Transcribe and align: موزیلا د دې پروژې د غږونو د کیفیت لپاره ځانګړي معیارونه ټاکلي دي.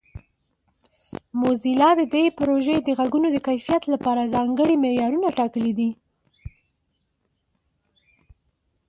موزیلا 1.41 1.89
د 1.99 2.01
دې 2.13 2.23
پروژې 2.39 2.77
د 2.81 2.89
غږونو 2.97 3.27
د 3.31 3.37
کیفیت 3.47 3.83
لپاره 3.93 4.31
ځانګړي 4.33 4.75
معیارونه 4.83 5.27
ټاکلي 5.37 5.73
دي. 5.79 5.89